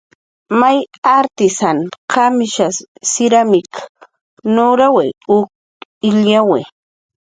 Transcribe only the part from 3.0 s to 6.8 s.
siramik nuraw uk illyawi